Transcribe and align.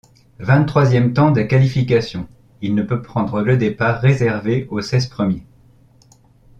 Vingt-troisième 0.39 1.13
temps 1.13 1.29
des 1.29 1.45
qualifications, 1.47 2.27
il 2.63 2.73
ne 2.73 2.81
peut 2.81 3.03
prendre 3.03 3.41
le 3.43 3.55
départ 3.55 4.01
réservé 4.01 4.65
aux 4.71 4.81
seize 4.81 5.05
premiers. 5.05 5.45